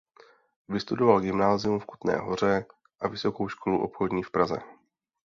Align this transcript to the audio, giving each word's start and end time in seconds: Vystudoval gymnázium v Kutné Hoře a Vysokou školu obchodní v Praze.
Vystudoval 0.67 1.19
gymnázium 1.21 1.79
v 1.79 1.85
Kutné 1.85 2.15
Hoře 2.17 2.65
a 2.99 3.07
Vysokou 3.07 3.47
školu 3.49 3.83
obchodní 3.83 4.23
v 4.23 4.31
Praze. 4.31 4.57